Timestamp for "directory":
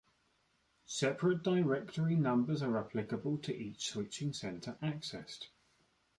1.43-2.15